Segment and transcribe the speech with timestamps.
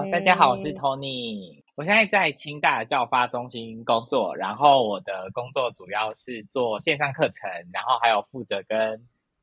[0.00, 8.98] 好，大家好，我是 Tony，我现在在清大的教发中心工作，然后我的工作主要是做线上课程，然后还有负责跟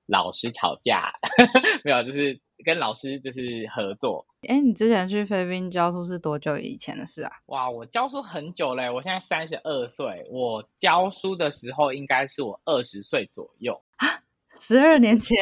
[0.08, 1.14] 老师吵架，
[1.86, 4.26] 没有，就是跟老师就是合作。
[4.48, 7.32] 哎，你之前去菲律宾教书是多久以前的事啊？
[7.46, 14.08] 哇，我教书很久嘞，我现在三十二岁，我教书的时候应该是我二十岁左右啊，
[14.60, 15.38] 十二年前，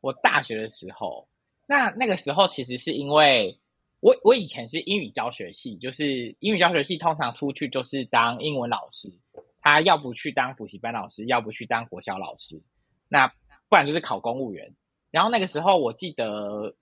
[0.00, 1.28] 我大学的时候。
[1.66, 3.60] 那那个时候其实是因为
[4.00, 9.08] 我我以前是英语教学系，就是英语教学系通常出去就是当英文老师，
[9.60, 12.62] 他要不去当补习班老师，要不去当国小老师，
[13.08, 13.26] 那
[13.68, 14.72] 不然就是考公务员。
[15.10, 16.74] 然后那个时候我记得，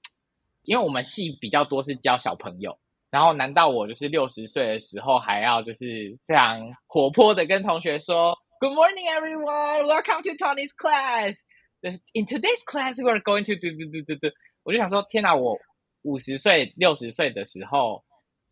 [0.63, 2.79] 因为我们系比较多是教小朋友，
[3.11, 11.37] 然后难道我就是六十岁的时候还要就是非常活泼的跟同学说 Good morning everyone, welcome to Tony's class.
[12.15, 14.29] In today's class, we are going to do do do do do.
[14.65, 15.37] 我就想说，天哪！
[15.37, 15.57] 我
[16.07, 18.05] 五十岁、六十岁的时候，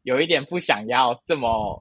[0.02, 1.80] 有一点不想要这么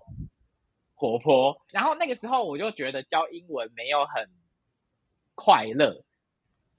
[0.93, 1.59] 活泼。
[1.71, 4.29] 然后那个时候，我就觉得教英文没有很
[5.33, 6.03] 快乐，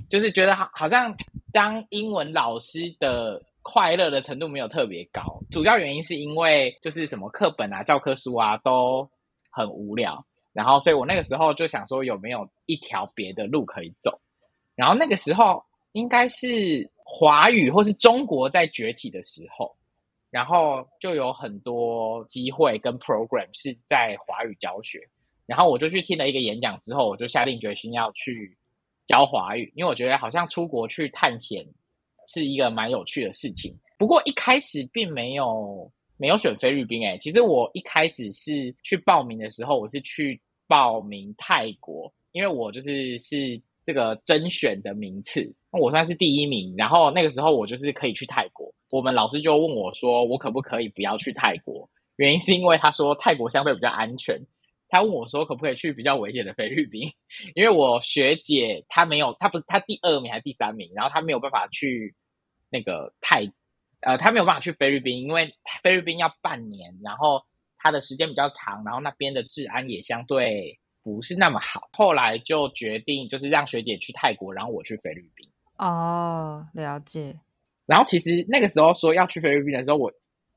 [0.09, 1.17] 就是觉得好好像
[1.53, 5.41] 当英文老师的快乐的程度没有特别高。
[5.51, 9.11] 主要原因是因为就是什么课本啊、教科书啊都
[9.51, 10.25] 很无聊。
[10.53, 14.20] 然后，所以我那个时候就想说，有没有一条别的路可以走？
[14.77, 16.89] 然后那个时候应该是。
[17.07, 19.71] 华语或是中国在崛起的时候，
[20.31, 25.07] 然后就有很多机会跟 program 是在华语教学，
[25.47, 28.57] 然后我就去听了一个演讲之后，我就下定决心要去
[29.07, 31.65] 教华语，因为我觉得好像出国去探险
[32.27, 33.73] 是一个蛮有趣的事情。
[33.99, 43.61] 不过一开始并没有没有选菲律宾，诶，其实我一开始是去报名的时候，我是去报名泰国，因为我就是是。
[43.87, 46.75] 这个甄选的名次，我算是第一名。
[46.77, 51.89] 然后那个时候我就是可以去泰国，我们老师就问我说，我可不可以不要去泰国？
[52.17, 54.41] 原因是因为他说泰国相对比较安全。
[54.89, 57.11] 他问我说，可不可以去比较危险的菲律宾？
[57.57, 62.14] 因为我学姐她没有，她不是她第二名还是第三名，然后她没有办法去
[62.70, 63.51] 那个泰，
[64.03, 67.42] 呃，她没有办法去菲律宾，因为菲律宾要半年，然后
[67.77, 70.79] 它的时间比较长，然后那边的治安也相对。
[71.05, 75.47] 不是那么好，后来就决定就是让学姐去泰国，然后我去菲律宾。
[75.77, 77.39] 哦，了解。
[77.85, 80.11] 然后其实那个时候说要去菲律宾的时候，我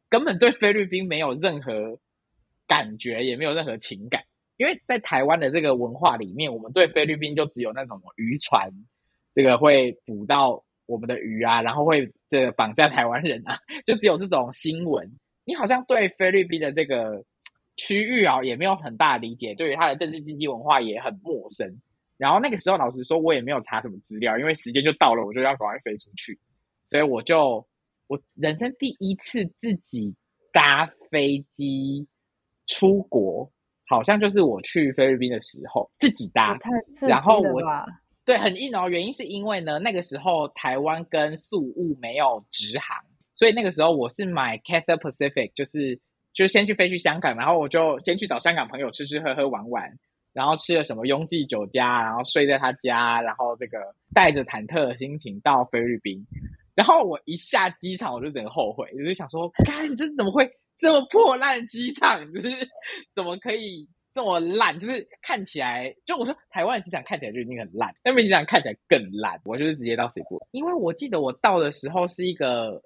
[0.10, 2.00] 根本对菲律宾没有任何
[2.66, 4.24] 感觉，也没有任何情感，
[4.56, 8.72] 因为在台湾的这个文化里面，我们对菲律宾就只有那种渔船，
[9.36, 15.12] 这个会捕到我们的鱼啊，然后会这个绑架台湾人啊， 就只有这种新闻。
[15.44, 17.26] 你好像对菲律宾的这个。
[17.78, 21.80] 区域啊，也没有很大的理解，对于他的政治经济文化也很陌生。
[22.18, 26.38] 然后那个时候，老实说，我也没有查什么资料，因为时间就到了，我就要赶快飞出去。
[26.88, 27.64] 所以我就
[28.08, 30.16] 我人生第一次自己
[30.52, 32.08] 搭飞机
[32.66, 33.48] 出国，
[33.88, 36.58] 好像就是我去菲律宾的时候自己搭。
[37.08, 37.62] 然后我
[38.26, 42.98] 对很硬哦，原因是因为呢，那个时候台湾跟宿务没有直航，
[43.36, 46.02] 所以那个时候我是买 Cathay Pacific，就是。
[46.34, 49.92] 就先去飞去香港，然后我就先去找香港朋友吃吃喝喝玩玩，
[50.34, 53.80] 然后吃了什么雍记酒家，然后睡在他家，然后这个
[54.14, 56.24] 带着忐忑的心情到菲律宾，
[56.76, 62.32] 然后我一下机场我就整个后悔，我就想说，干，这怎么会这么破烂机场？
[62.32, 62.50] 就是
[63.16, 64.80] 怎么可以这么烂？
[64.80, 69.42] 就是看起来，就我说台湾机场看起来就已经很烂，那边机场看起来更烂。
[69.44, 72.84] 我就是直接到水果，因为我记得我到的时候是一个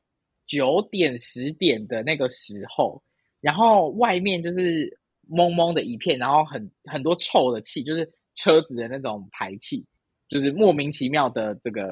[0.47, 3.03] 九点十点的那个时候。
[3.41, 9.84] 然后外面就是蒙蒙的一片，然后很很多臭的气，就是车子的那种排气，
[10.29, 11.91] 就是莫名其妙的这个，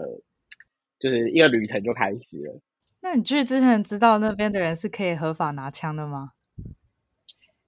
[1.00, 2.62] 就是一个旅程就开始了。
[3.02, 6.34] 那你去之前知道那边的人是可以合法拿枪的吗？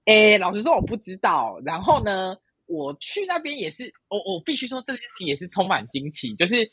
[0.04, 1.60] 诶，老实说我不知道。
[1.64, 6.32] 然后呢，我去那边也是，我我必须说这件事情也是充满惊奇。
[6.36, 6.70] 就是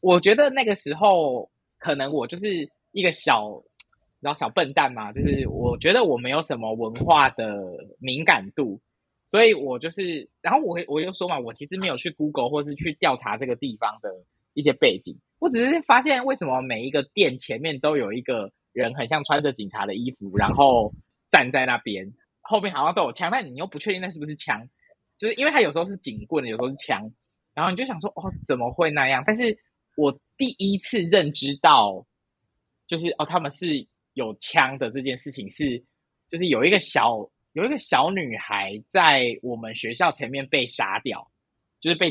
[0.00, 3.62] 我觉得那个时候可能我就是一个小。
[4.20, 7.58] 然后小笨蛋嘛，就是我觉得我没有什么文化的
[7.98, 8.78] 敏感度，
[9.30, 14.10] 所以我就是，然后我我就说嘛，我其实没有去 Google 或是去调查这个地方的
[14.52, 20.92] 一些背景，我只是发现为什么每一个店前面都有一个人很像穿着警察的衣服，然后
[21.30, 22.12] 站在那边，
[22.42, 24.68] 后面好像都有枪，但你又不确定那是不是枪，
[25.18, 27.10] 就是因为他有时候是警棍，有时候是枪，
[27.54, 29.24] 然后你就想说哦，怎么会那样？
[29.26, 29.56] 但是
[29.96, 32.04] 我第一次认知到，
[32.86, 33.88] 就是哦，他们是。
[34.14, 35.82] 有枪的这件事情是，
[36.28, 41.30] 就是有一个小有一个小女孩在我们学校前面被杀掉，
[41.80, 42.10] 就是被，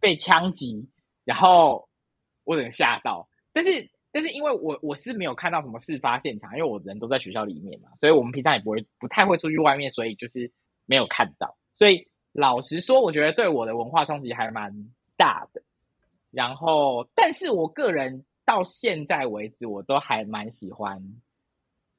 [0.00, 0.88] 被枪击，
[1.24, 1.88] 然后
[2.44, 3.28] 我整个吓到。
[3.52, 10.50] 但是但是因为我我是没有看到什么事发现场，因为我人都在学校里面嘛，所以我们平常也不会不太会出去外面，所以就是
[10.86, 11.56] 没有看到。
[11.74, 14.72] 所以老实说，我觉得对我的文化冲击还蛮
[15.16, 15.62] 大的。
[16.30, 21.02] 然后，但是我个人到现在为止，我都还蛮喜欢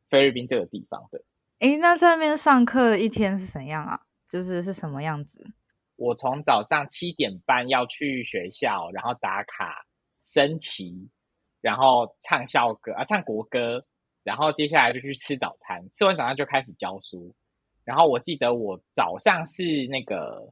[0.10, 1.24] 菲律宾这个地方的。
[1.60, 4.02] 诶，那在那边上课一天是怎样啊？
[4.28, 5.54] 就是是什么样子？
[5.96, 9.86] 我从早上七点半要去学校，然后打卡
[10.26, 11.10] 升旗。
[11.62, 13.86] 然后唱校歌啊，唱国歌，
[14.22, 17.34] 然后接下来就去吃早餐，吃完早餐就开始教书。
[17.86, 20.52] 然后我记得我早上是那个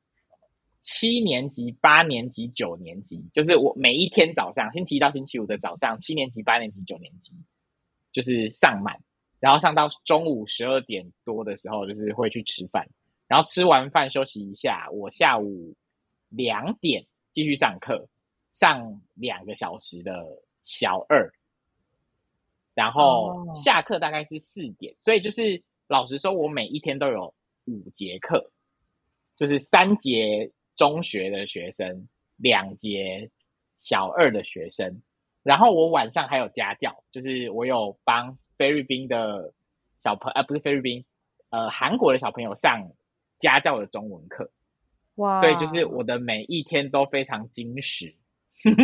[0.82, 7.34] 七年级、八年级、九年级，就是我每一天早上，星期一到星期五的早上，七年级、八年级、九年级，
[8.12, 9.00] 就是上满，
[9.40, 12.88] 然后上到中午十二点多的时候，就是会去吃饭，
[13.28, 15.76] 然后吃完饭休息一下，我下午
[16.30, 18.08] 两点继续上课，
[18.54, 20.26] 上两个小时的。
[20.64, 21.34] 小二，
[22.76, 27.34] 然后下课大概是四点，所以就是老实说，我每一天都有
[27.66, 28.52] 五节课，
[29.36, 30.52] 就是三节
[30.82, 32.08] 中学的学生，
[32.38, 33.30] 两节
[33.82, 35.00] 小二的学生，
[35.44, 39.54] 然后我晚上还有家教，就是我有帮菲律宾的
[40.00, 41.06] 小朋友，呃，不是菲律宾，
[41.52, 42.90] 呃，韩国的小朋友上
[43.38, 44.50] 家教的中文课，
[45.18, 48.16] 哇，所以就是我的每一天都非常精实，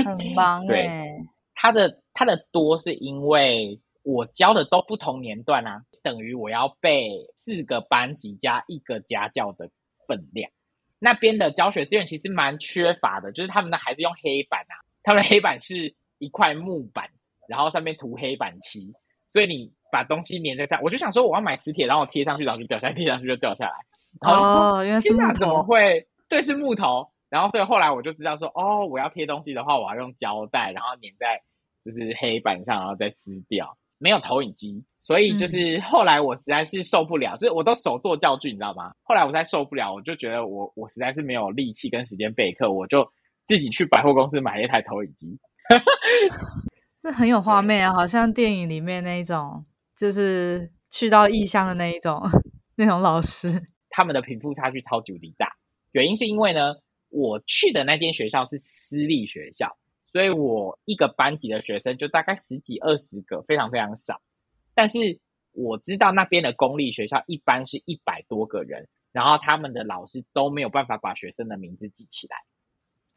[0.05, 1.27] 很忙欸， 对。
[1.55, 9.71] 他的他的多是因为我教的都不同年段啊，等于我要背四个班级加一个家教的
[10.05, 10.51] 分量。
[10.99, 17.09] 那边的教学资源其实蛮缺乏的，就是他们的还是用黑板啊，他们的黑板是一块木板，
[17.47, 18.93] 然后上面涂黑板漆，
[19.29, 23.73] 所以你把东西粘在上，我就想说我要买磁铁，然后我贴上去，然后就掉下来，贴上去就掉下来。
[24.21, 26.07] 哦，原来是木头，怎么会？
[26.29, 27.07] 对，是木头。
[27.29, 31.41] 然后所以后来我就知道说，哦，我要贴东西的话，我要用胶带，然后粘在。
[31.85, 38.91] 就是黑板上，然后再撕掉，没有投影机，所以就是后来我实在是受不了，嗯、就是我都手做教具，你知道吗？
[39.03, 43.09] 后来我实在受不了，我就觉得我我实在是没有力气跟时间备课，我就
[43.47, 45.39] 自己去百货公司买了一台投影机。
[47.01, 49.63] 是很有画面啊，好像电影里面那一种，
[49.95, 52.21] 就是去到异乡的那一种
[52.75, 53.47] 那种老师，
[53.89, 55.47] 他们的贫富差距超级无敌大。
[55.93, 56.75] 原因是因为呢，
[57.07, 59.73] 我去的那间学校是私立学校。
[60.11, 64.19] 所以我一个班级的学生就大概十几二十个，非常非常少。
[64.77, 65.19] 但是
[65.53, 72.37] 我知道那边的公立学校一般是一百多个人，然后他们的老师都没有办法把学生的名字记起来。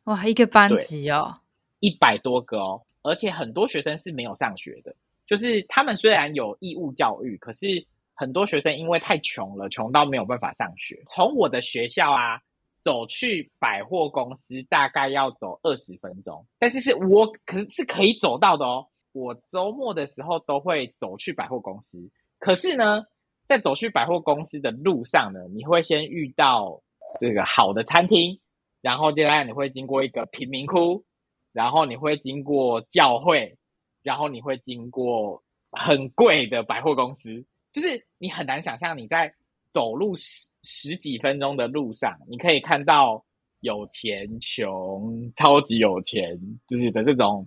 [0.07, 1.35] 哇，一个班级哦，
[1.81, 4.97] 一百多个哦，而且很多学生是没有上学的。
[5.27, 11.05] 就是他们虽然有义务教育，可是很多学生因为太穷了，穷到没有办法上学。
[11.11, 12.41] 从我的学校啊。
[12.83, 18.89] 走去百货公司大概要走二十分钟，但是是我可是是可以走到的哦。
[19.12, 21.99] 我周末的时候都会走去百货公司，
[22.39, 23.03] 可是呢，
[23.49, 26.83] 在走去百货公司的路上呢，你会先遇到
[27.21, 28.41] 这个好的餐厅，
[28.81, 31.05] 然后接下来你会经过一个贫民窟，
[31.53, 33.57] 然后你会经过教会，
[34.03, 35.43] 然后你会经过
[35.73, 39.35] 很贵的百货公司，就是你很难想象你在。
[39.73, 43.25] 走路十十几分钟的路上，你可以看到
[43.61, 46.37] 有钱、穷、超级有钱，
[46.67, 47.47] 就是的这种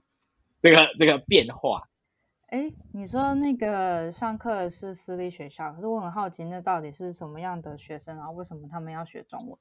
[0.63, 1.89] 这个这个变化。
[2.47, 8.31] 哎，你说那个上课是私立学校，可是我很好奇，那到底是什么样的学生啊？
[8.31, 9.59] 为什么他们要学中文？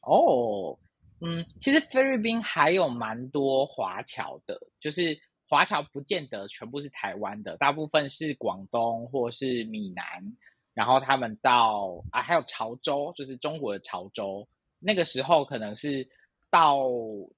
[0.00, 0.78] 哦，
[1.20, 5.16] 嗯，其实菲律宾还有蛮多华侨的，就是
[5.48, 10.04] 华侨不见得全部是台湾的，大部分是广东或是闽南。
[10.74, 14.46] 然后他们到啊，还有潮州，就是中国的潮州。
[14.78, 16.08] 那个时候可能是
[16.50, 16.80] 到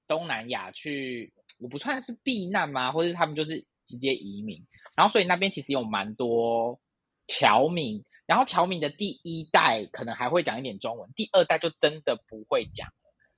[0.07, 2.91] 东南亚去，我不算是避难吗？
[2.91, 4.61] 或者他们就是直接移民。
[4.95, 6.79] 然后所以那边其实有蛮多
[7.27, 8.03] 侨民。
[8.25, 12.87] 然后侨民的第一代可能还会讲一点中文，第二代就真的不会讲。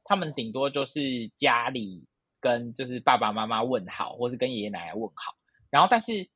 [0.03, 2.05] 他们顶多就是家里
[2.39, 5.33] 跟就是爸爸妈妈问好，或是跟爷爷奶奶问好。
[5.69, 6.29] 然后但是。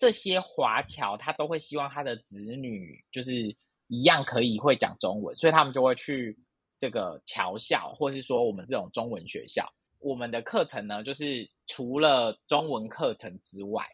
[0.00, 3.56] 这些华侨他都会希望他的子女就是
[3.88, 6.38] 一样可以会讲中文，所以他们就会去
[6.78, 9.68] 这个侨校，或是说我们这种中文学校。
[9.98, 13.84] 我们的课程呢，就是除了中文课程之外，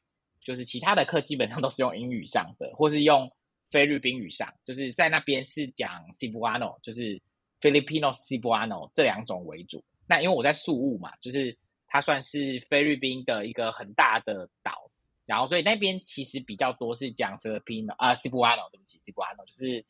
[0.40, 3.30] 就是其他的课基本上都是用英语上的，或是用
[3.70, 4.52] 菲律宾语上。
[4.64, 7.20] 就是在那边是讲 Cebuano，就是
[7.61, 9.82] Filipino Cebuano 这两种为主。
[10.06, 11.56] 那因为我在宿务嘛，就是
[11.87, 14.90] 它算是菲律宾的一个很大的岛。
[15.26, 19.82] 然后，所以那边其实比较多是讲菲律宾的啊，西布阿诺，对不起，西布阿诺就是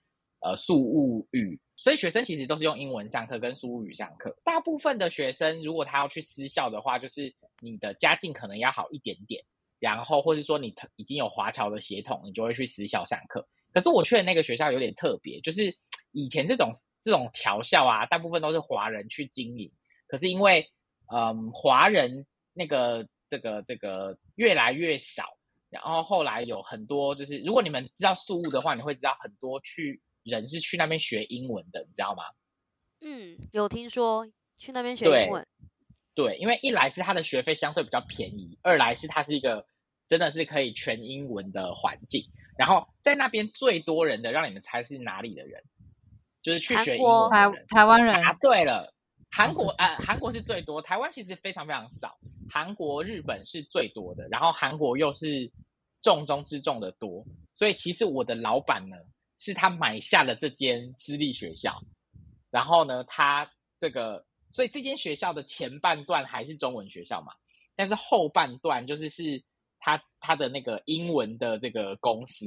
[0.44, 4.36] 呃宿务语，所以学生其实都是用英文上课跟宿务语上课。
[4.44, 9.42] 大部分的学生如果他要去私校的话，就是你的家境可能要好一点点，
[9.80, 13.46] 然后或是说你已经有华侨的血统，你就会去私校上课。
[13.72, 15.74] 可是我去的那个学校有点特别，就是
[16.12, 16.70] 以前这种
[17.02, 19.72] 这种侨校啊，大部分都是华人去经营。
[20.06, 20.62] 可是因为
[21.10, 25.24] 嗯华人那个这个这个越来越少，
[25.70, 32.24] 然后后来有很多就是如果你们知道宿雾的话，你会知道很多去人是去那边学英文的，你知道吗？
[33.00, 34.26] 嗯，有听说
[34.56, 35.46] 去那边学英文。
[36.14, 39.66] 对，对，因为一来是他的学费相对比较便宜，二来是它是一个
[40.08, 42.24] 真的是可以全英文的环境。
[42.56, 45.62] 然后在那边最多人的，让你们猜是哪里的人？
[46.42, 47.30] 就是去学英文。
[47.30, 48.14] 台台湾人。
[48.14, 48.94] 答对了，
[49.30, 52.16] 韩国啊、呃，韩国是最多，台湾其实非常非常少。
[52.48, 55.50] 韩国、日本是最多的，然后韩国又是
[56.00, 58.96] 重中之重的多，所以其实我的老板呢，
[59.38, 61.80] 是他买下了这间私立学校，
[62.50, 63.50] 然后呢，他
[63.80, 67.32] 这个，所以这间学校的前半段还是中文学校嘛，
[67.76, 69.42] 但是后半段就是是。
[69.86, 72.46] 他他的那个英文的这个公司，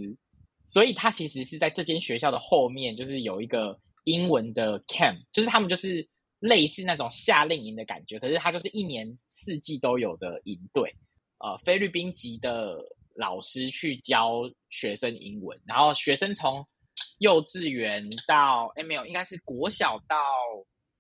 [0.65, 10.91] 所以他其实是在这间学校的后面，就是有一个英文的 camp，就是他们就是类似那种夏令营的感觉，可是他就是一年四季都有的营队，
[11.37, 12.79] 呃，菲律宾籍的
[13.13, 14.41] 老师去教
[14.71, 16.65] 学生英文，然后学生从
[17.19, 20.15] 幼稚园到诶没有，应该是国小到。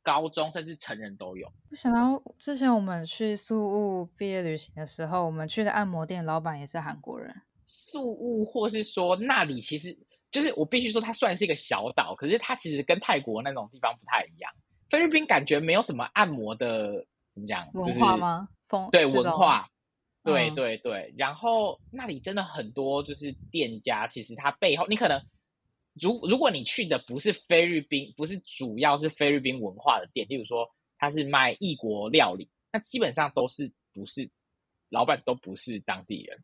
[0.03, 1.51] 高中甚至成人都有。
[1.69, 7.35] 我想到之前我们去宿务毕业旅行的时候，我们去的按摩店老板也是韩国人。
[7.65, 9.93] 宿务，或是说那里，其实
[10.31, 14.49] 就是我必须说，它算是一个小岛，可是它其实跟泰国那种地方不太一样。
[14.89, 17.69] 菲律宾感觉没有什么按摩的，怎么讲？
[17.73, 18.47] 文化吗？
[18.69, 19.67] 风、就是、对文化，
[20.23, 21.13] 对对对。
[21.17, 25.21] 然后那里真的很多，就是店家，其实它背后你可能。
[25.99, 34.29] 如如果你去的不是菲律宾，不是主要是菲律宾文化的店，例如说他是卖异国料理，那基本上都是不是
[34.89, 36.43] 老板都不是当地人，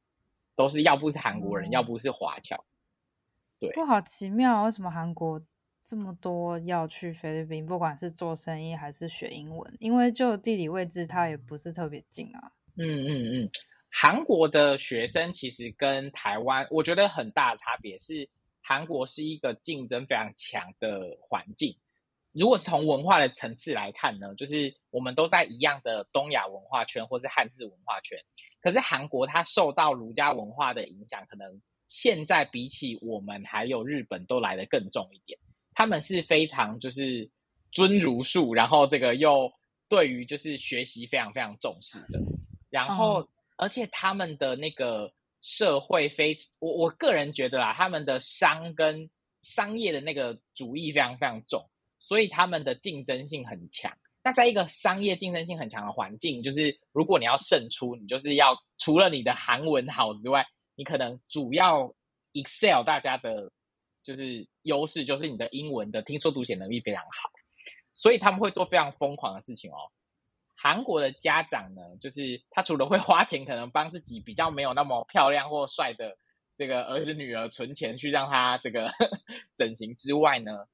[0.56, 2.64] 都是要不是韩国人，嗯、要不是华侨。
[3.60, 5.42] 对，不好奇妙，为什么韩国
[5.86, 9.78] 这么多要去菲律宾，不管是做生意还是学英文？
[9.80, 12.52] 因为就地理位置，它也不是特别近啊。
[12.78, 13.50] 嗯嗯嗯，
[13.90, 18.30] 韩国的学生其实跟台湾，我觉得很大的差别是。
[18.74, 21.78] 韩国是一个竞争非常强的环境。
[22.32, 28.18] 如果从文化的层次来看呢，就是我们都在一样的东亚文化圈或是汉字文化圈。
[28.62, 35.38] 可是韩国它受到儒家文化的影响，可能现在比起我们还有日本都来得更重一点。
[35.76, 37.30] 他们是非常就是
[37.72, 39.54] 尊儒术，然后这个又
[39.88, 42.20] 对于就是学习非常非常重视的。
[42.72, 45.14] 然后而且他们的那个。
[45.44, 49.10] 社会非我我个人觉得啦，他们的商跟
[49.42, 51.70] 商业的那个主义非常非常重，
[52.00, 53.92] 所以他们的竞争性很强。
[54.24, 60.46] 那在一个商业竞争性很强的环境，就是如果你要胜出，你就是要除了你的韩文好之外，
[60.76, 61.94] 你可能主要
[62.32, 63.52] Excel 大家的，
[64.02, 67.30] 就是优势就是你的英文的听说读写能力非常好，
[67.94, 69.92] 所以他们会做非常疯狂的事情哦。
[70.64, 76.18] 韩国的家长呢，就是他除了会花钱，可能帮自己比较没有那么漂亮或帅的
[76.58, 78.90] 这个儿子女儿存钱去让他这个
[79.58, 80.66] 整形之外呢，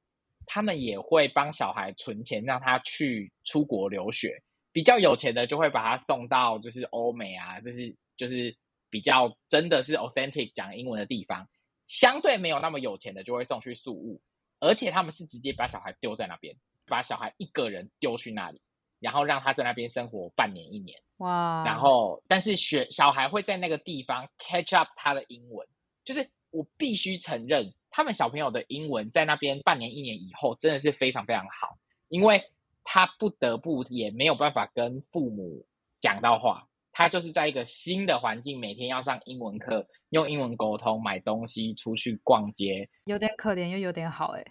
[0.45, 4.39] 他们也会帮小孩存钱让他去出国留学。
[4.71, 8.55] 比较有钱的就会把他送到就是欧美啊，就是就是
[8.91, 11.49] 比较真的是 authentic 讲英文的地方。
[11.87, 14.21] 相对没有那么有钱的就会送去宿务，
[14.59, 16.55] 而且他们是直接把小孩丢在那边，
[16.85, 18.61] 把小孩一个人丢去那里。
[18.99, 21.63] 然后让他在那边生活半年一年，哇！
[21.65, 25.67] 然后，但是学小孩会在那个地方 catch up 他的英文，
[26.03, 31.77] 就是我必须承认，他们小朋友的英文在那边半年一年以后真的是非常非常好，
[32.07, 32.43] 因为
[32.83, 35.65] 他不得不也没有办法跟父母
[36.01, 44.45] 讲到话，他就是在一个新的环境，每天要上英文课，用英文沟通，买东西，出去逛街，有点可怜又有点好哎。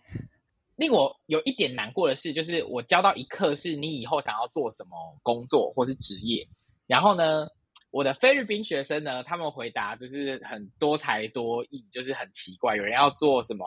[0.79, 6.47] 令我有一点难过的是，就是我教到一课是你以后想要做什么工作或是职业，
[6.87, 7.49] 然后呢，
[7.91, 13.67] 我的菲律宾学生呢，他们回答就是很多才多艺，就是很奇怪，有人要做什么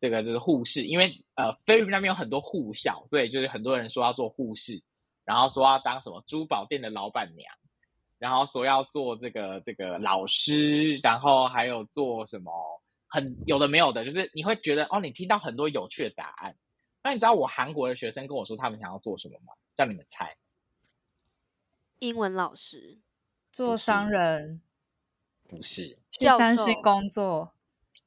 [0.00, 4.82] 这个就是护士，因为呃菲律宾那边有很多护校，所以就是很多人说要做护士，
[5.24, 7.54] 然后说要当什么珠宝店的老板娘，
[8.18, 12.81] 然后说要做这个这个老师，然后还有做什么。
[13.12, 16.56] 很有的没有的，就是你会觉得哦，你听到很多有趣的答案。
[17.02, 19.52] 那你知道我韩国的学生跟我说他们想要做什么吗？
[19.74, 20.34] 叫你们猜。
[21.98, 22.98] 英文老师，
[23.52, 24.62] 做商人，
[25.46, 27.52] 不是，去三星工作，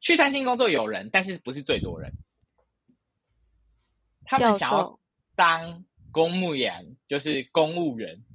[0.01, 2.11] 去三星工作有人，但是不是最多人。
[4.23, 4.99] 他们想要
[5.35, 8.25] 当公务员，就是公务员。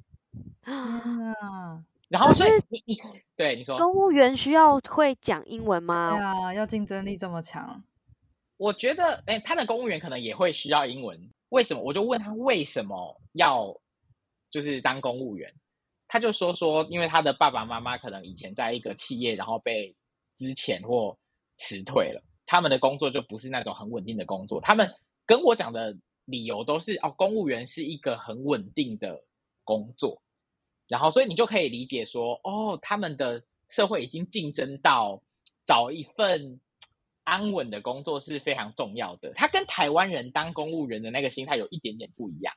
[0.62, 2.98] 啊，然后所以你你
[3.36, 6.10] 对你说，公务员需要会讲英文吗？
[6.10, 7.82] 对啊，要竞争力这么强。
[8.56, 11.30] 我觉得，哎，他的公务员可能也会需要英文。
[11.50, 11.80] 为什么？
[11.82, 13.80] 我就问他为什么要
[14.50, 15.54] 就是当公务员，
[16.08, 19.94] 他就说说，因为他的爸爸妈妈可能以前在一个企业，然后被
[20.36, 21.16] 之前或
[21.58, 24.60] 辞退了，他们的工作就不是那种很稳定的工作。
[24.60, 24.92] 他们
[25.24, 29.22] 跟我讲的理由都是哦，公务员是一个很稳定的
[29.62, 30.20] 工作，
[30.90, 35.22] 然后所以你就可以理解说，哦，他们的社会已经竞争到
[35.64, 36.60] 找一份。
[37.22, 39.32] 安稳的工作是非常重要的。
[39.34, 42.52] 他跟台湾人当公务员的那个心态有一点点不一样。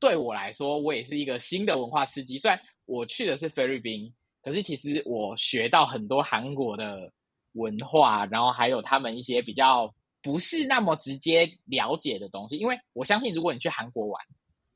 [0.00, 2.36] 对我来说，我也是一个新的文化刺激。
[2.36, 7.12] 虽然我去的是菲律宾，可是其实我学到很多韩国的
[7.52, 12.56] 文化，然后还有他们一些比较不是那么直接了解的东西。
[12.56, 14.20] 因为我相信，如果你去韩国玩，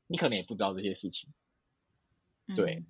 [0.07, 1.29] 你可能也不知道这些事情。
[2.55, 2.75] 对。
[2.75, 2.85] 嗯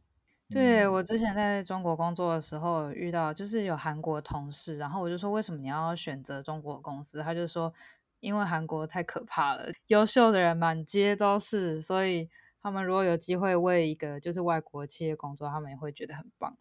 [0.51, 7.24] 对，我之前在中国工作的时候遇到，就是有韩国同事，然后我就说，为什么你要选择中国公司？
[7.24, 7.74] 他就说，
[8.19, 12.29] 因为韩国太可怕了，优秀的人满街都是，所以
[12.62, 16.55] 他们如果有机会为一个就是外国企业工作，他们也会觉得很棒。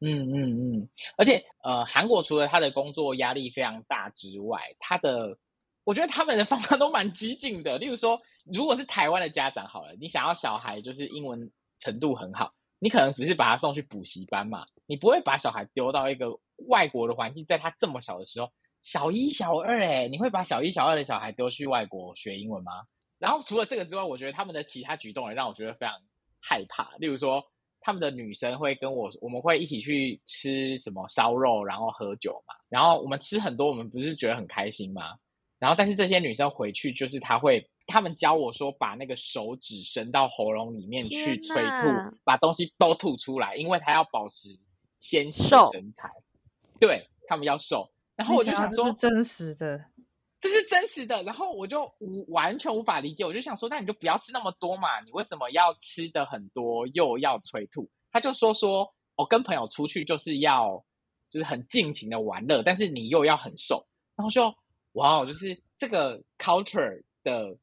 [0.00, 5.38] 嗯嗯嗯，而且呃，韩国除了他的工作压力非常大之外，他的
[5.84, 7.78] 我觉得他们的方法都蛮激进的。
[7.78, 8.20] 例如说，
[8.52, 12.52] 如果是台湾的家长好了，你想要小孩就是英文程度很好。
[12.80, 16.28] 你可能只是把他送去补习班嘛，你不会把小孩丢到一个
[16.68, 18.48] 外国的环境，在他这么小的时候，
[18.82, 22.70] 小一、小二，诶，你会把小一、小二的小孩丢去外国学英文吗？
[23.18, 25.94] 然后除了这个之外，我觉得他们的其他举动也让我觉得非常
[26.40, 26.92] 害怕。
[26.98, 27.44] 例如说，
[27.80, 35.16] 他们的女生会跟我，我们会一起去吃什么烧肉，然后喝酒嘛，然后我们吃很多，我们不是觉得很开心吗？
[35.58, 37.68] 然后但是这些女生回去就是她会。
[37.88, 44.50] 他们教我说，把那个手指伸到喉咙里面去催吐，把东西都吐出来，因为他要保持
[44.98, 46.10] 纤细的身材。
[46.78, 47.90] 对，他们要瘦。
[48.14, 49.82] 然后我就想说，这是真实的，
[50.38, 51.22] 这是真实的。
[51.22, 57.88] 然后我就无完全无法理解，我就想说，那你就不要吃那么多嘛，你为什么要吃的很多又要催吐？
[58.12, 60.84] 他就说说，我跟朋友出去就是要
[61.30, 63.82] 就是很尽情的玩乐，但是你又要很瘦。
[64.14, 64.54] 然后就，
[64.92, 67.56] 哇，就是这个 culture 的。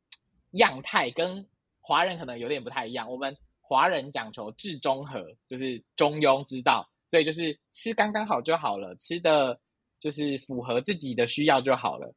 [0.56, 1.48] 样态跟
[1.82, 9.60] 华人可能有点不太一样，我们华人讲求至中和，就是中庸之道，所以就是吃刚刚好就好了，吃的
[10.00, 12.14] 就是符合自己的需要就好了。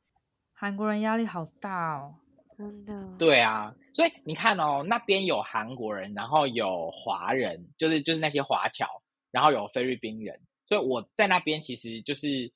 [0.52, 2.14] 韩国人压力好大哦，
[2.56, 3.16] 真的。
[3.18, 8.86] 对啊，所以你看哦，那边有韩国人，然后有华人，就是就是那些华侨，
[9.30, 12.52] 然后有菲律宾人，所以我在那边其实就是。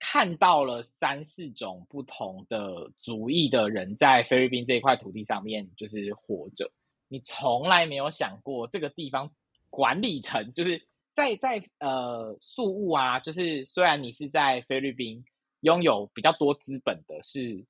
[0.00, 6.72] 看到了三四种不同的族裔的人在菲律宾这一块土地上面就是活着，
[7.06, 9.30] 你从来没有想过这个地方
[9.68, 10.82] 管理层就是
[11.14, 15.22] 在在呃宿务啊，就是虽然你是在菲律宾
[15.60, 17.64] 拥有比较多资本的是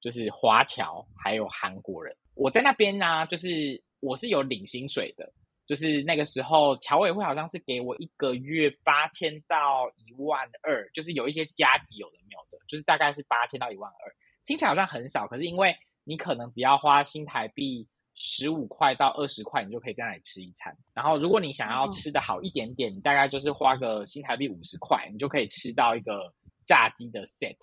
[0.00, 5.32] 就是华侨还有韩国人，我在那边呢、就是我是有领薪水的。
[5.66, 15.74] 就是那个时候，侨委会好像是给我一个月八千到一万二，就是有一些加急，有的没有的，就是大概是八千到一万二，听起来好像很少，可是因为
[16.04, 20.76] 你可能只要花新台币十五块到二十块，你就可以在那里吃一餐。
[20.92, 26.30] 然后如果你想要吃的好一点点，你大概就是花个新台币五十块，你就可以吃到一个
[26.66, 27.56] 炸鸡的 set。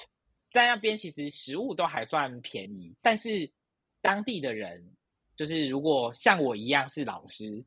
[0.51, 3.51] 在那边其实食物都还算便宜，但是
[4.01, 4.95] 当地的人。
[5.35, 7.65] 就是如果像我一样是老师，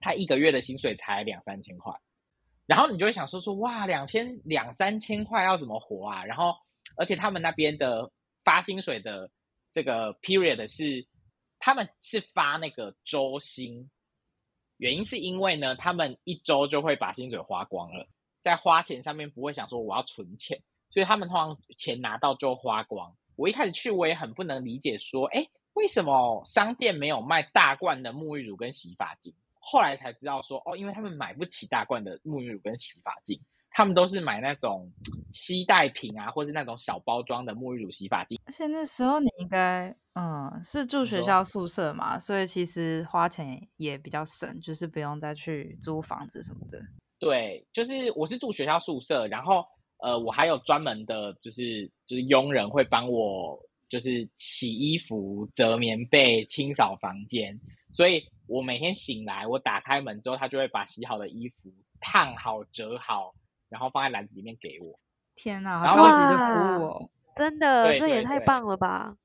[0.00, 1.92] 他一个月的薪水才两三千块，
[2.66, 6.24] 然后你就会想说说哇，两千两三千块要怎么活啊？
[6.24, 6.56] 然后
[6.96, 8.10] 而且他们那边的
[8.42, 9.30] 发薪水的
[9.72, 11.06] 这个 period 是
[11.58, 13.88] 他们是发那个周薪，
[14.78, 18.08] 原因是因为呢，他们一周就会把薪水花光了，
[18.42, 23.14] 在花钱上面不会想说我要存钱，所以他们通常钱拿到就花光。
[23.36, 25.46] 我一开始去我也很不能理解说，哎。
[25.74, 29.32] 为什么商店没有卖大罐的沐浴乳跟洗发精？
[29.58, 33.38] 后来才知道说，哦，因为他们买不起大罐的沐浴乳跟洗发精，
[33.70, 34.90] 他们都是买那种
[35.32, 38.40] 吸带瓶啊，或是那种小包装的沐浴乳、洗发精。
[38.46, 46.80] 而且那时候你应该，嗯，是住学校宿舍嘛，所以其实花钱也比较省，就是不用再去租房子什么的。
[47.18, 49.64] 对，就是我是住学校宿舍，然后
[49.98, 53.60] 呃，我还有专门的，就是就是佣人会帮我。
[53.90, 63.34] 就是洗衣服、折棉被、清扫房间，所以我每天醒来，我打开门之后，他就会把洗好的衣服烫好、折好，
[63.68, 64.98] 然后放在篮子里面给我。
[65.34, 69.16] 天哪，然后自己的服务哦，真的，这也太棒了吧！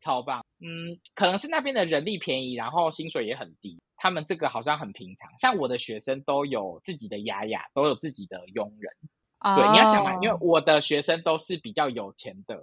[0.00, 3.80] 超棒，嗯，可能是那边的人力便宜，然后薪水也很低。
[3.96, 8.92] 他们这个好像很平常，像我的学生都有自己的雅雅，都有自己的佣人。
[9.40, 9.56] Oh.
[9.56, 12.56] 对，你要想嘛，因为我的学生都是比较有钱的，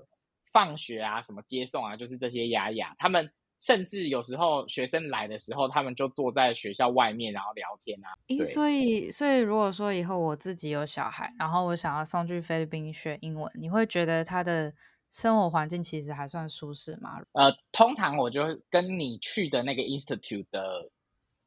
[0.58, 3.32] 放学啊，什么接送啊，就是这些雅雅，他们。
[3.60, 8.14] 甚至有时候学生来的时候，他们就坐在学校外面，然后聊天啊。
[8.28, 14.72] 诶，所以，所以如果说以后我自己有小孩，然后我想要送去菲律宾学英文，你会觉得他的
[15.12, 17.20] 生活环境其实还算舒适吗？
[17.32, 20.92] 呃，通常我就跟你去的那个 institute 的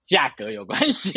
[0.05, 1.13] 价格有关系。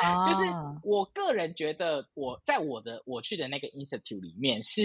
[0.00, 0.48] 哦， 就是
[0.84, 4.82] 我个人觉得，我在我的我去的那个 institute 里面，是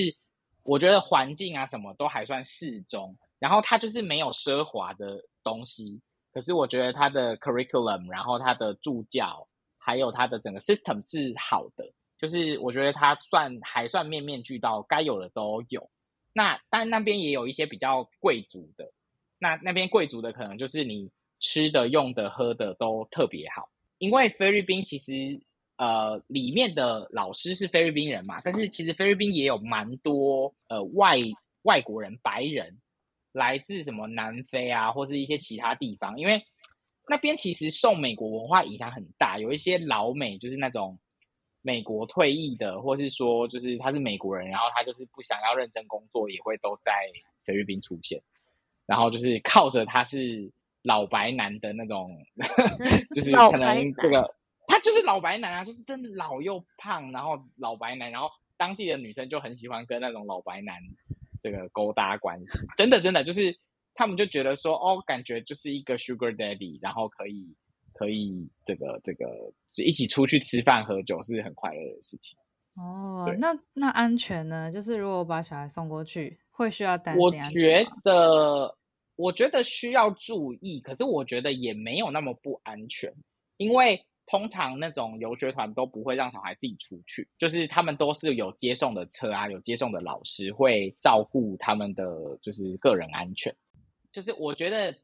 [0.64, 5.24] 我觉得环境啊什么都还算适中，然后它就是没有奢华的。
[5.46, 6.00] 东西，
[6.32, 9.46] 可是我觉得它的 curriculum，然后它的助教，
[9.78, 11.84] 还有它的整个 system 是好的，
[12.18, 15.90] 就是我觉得它算还算面面俱到，该有的都有。
[16.32, 18.90] 那但那边也有一些比较贵族的，
[19.38, 25.42] 那那边贵族的可能就是你吃的、用的、喝的都特别好，因为菲律宾其实
[25.78, 31.18] 呃里面的老师是菲律宾人嘛，但是其实菲律宾也有蛮多呃外
[31.64, 32.78] 外国人、白人。
[33.36, 36.46] 来自什么南非啊，或是一些其他地方，因为
[37.10, 41.00] 那边其实受美国文化影响很大，有一些老美就是那种
[41.64, 46.92] 美国退役的，或是说就是他是美国人，然后他就是不想要认真工作，也会都在
[47.44, 48.22] 菲律宾出现，
[48.86, 50.52] 然后就是靠着他是
[50.84, 52.16] 老白男的那种，
[53.16, 54.32] 就是可能这个
[54.74, 60.76] 他就是老白男啊，就是真的老又胖，然后老白男，然后当地的女生就很喜欢跟那种老白男。
[61.42, 63.54] 这个勾搭关系，真的真的就是
[63.94, 67.54] 他们就觉得说，哦，感觉就是一个 sugar daddy，然后可以
[67.92, 69.26] 可以这个这个
[69.74, 72.40] 就一起出去吃饭喝酒是很快乐的事情。
[72.76, 74.72] 哦，那那安全呢？
[74.72, 77.22] 就是如果我把小孩送过去，会需要担心？
[77.22, 78.78] 我觉得
[79.18, 83.14] 我觉得需要注意，可是我觉得也没有那么不安全，
[83.58, 84.02] 因为。
[84.26, 92.06] 通常那种游学团都不会让小孩自己出去，就是他们都是有接送的车啊，有接送的老师会照顾他们的
[92.42, 93.54] 就是个人安全。
[94.14, 94.96] 就是我觉得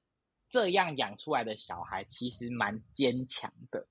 [0.49, 3.85] 这样养出来的小孩其实蛮坚强的。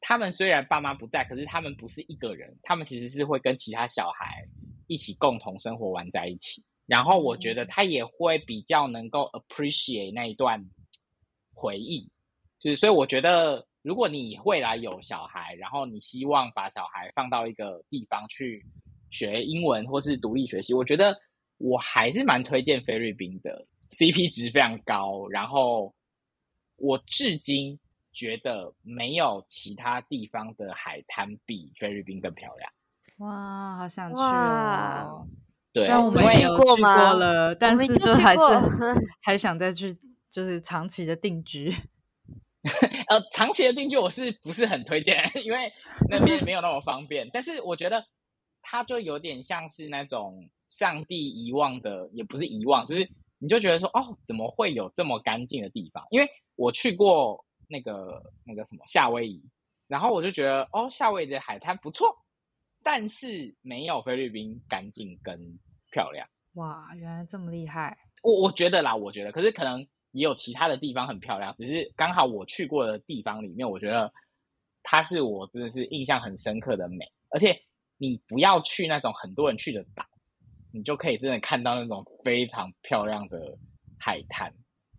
[0.00, 4.46] 他们虽然爸妈不在，可是他们不是一个人，他们其实是会跟其他小孩
[4.88, 6.62] 一起共同生活玩在一起。
[6.84, 10.62] 然后我觉得他也会比较能够 appreciate 那一段
[11.54, 12.10] 回忆，
[12.60, 13.66] 就是所以我觉得。
[13.86, 18.66] 如果你未来有小孩，然后你希望把小孩放到一个地方去
[19.12, 21.16] 学英文或是独立学习，我觉得
[21.58, 25.28] 我还是蛮推荐菲律宾的，CP 值非常高。
[25.28, 25.94] 然后
[26.74, 27.78] 我至今
[28.12, 32.68] 觉得没有其他地方的海滩比菲律宾更漂亮。
[33.18, 35.28] 哇，好想去哦！
[35.72, 38.42] 对，虽然我们也有去过了，但是就还是
[39.20, 39.96] 还想再去，
[40.28, 41.72] 就是长期的定居。
[43.08, 45.22] 呃，长期的定居我是不是很推荐？
[45.44, 45.72] 因为
[46.08, 47.28] 那边没有那么方便。
[47.32, 48.04] 但是我觉得
[48.62, 56.04] 它就有点像是那种上帝遗忘的，也不是遗忘，就是你就觉得说，哦，怎么会有这么干净的地方？
[56.10, 59.42] 因为我去过那个那个什么夏威夷，
[59.86, 62.08] 然后我就觉得，哦，夏威夷的海滩不错，
[62.82, 65.38] 但是没有菲律宾干净跟
[65.92, 66.26] 漂亮。
[66.54, 67.96] 哇，原来这么厉害！
[68.22, 69.86] 我我觉得啦，我觉得，可是可能。
[70.12, 74.12] 也有其他的地方很漂亮，只是刚好我去过的地方里面，我觉得
[74.82, 77.04] 它是我真的是印象很深刻的美。
[77.30, 77.58] 而且
[77.98, 80.04] 你不要去那种很多人去的岛，
[80.72, 83.58] 你就可以真的看到那种非常漂亮的
[83.98, 84.52] 海滩。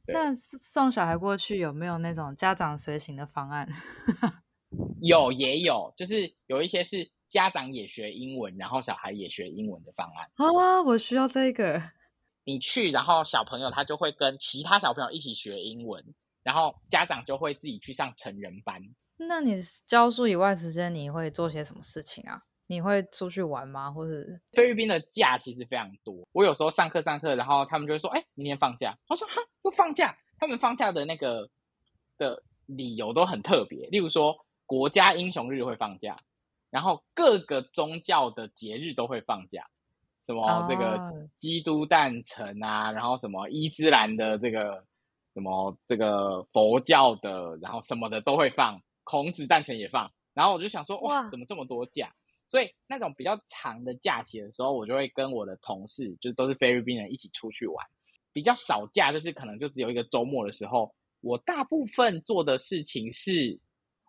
[0.06, 3.68] 那送小孩过去有没有那种家长随行的方案？
[5.02, 10.30] 有，也有，就是有一些是家长也学英文，然后小孩也学英文的方案。
[10.36, 11.82] 好啊，我需要这个。
[12.48, 16.02] 你去，然后小朋友他就会跟其他小朋友一起学英文，
[16.44, 18.82] 然后家长就会自己去上成人班。
[19.18, 22.42] 那你教书以外时间，你会做些什么事情啊？
[22.68, 23.92] 你会出去玩吗？
[23.92, 26.26] 或是菲律宾的假其实非常多。
[26.32, 31.50] 我有时候上课上课，然后他们就会说：“哎，明天放假。”我说：“哈，不放假？”他们放假的那个
[32.18, 36.22] 的理由都很特别，例如说国家英雄日会放假，
[36.70, 39.70] 然后各个宗教的节日都会放假。
[40.28, 44.84] 什么这个基督诞辰啊，然后什么伊斯兰的这个
[45.34, 50.12] 什么这个佛教的，然后什么的都会放，孔子诞辰也放。
[50.34, 52.12] 然后我就想说，哇，怎么这么多假？
[52.50, 57.86] 所以那种比较长的假期的时候，我就会跟我的同事，就都是菲律宾人一起出去玩。
[58.34, 63.58] 比较少假，就是可能就只有一个周末的时候，我大部分做的事情是，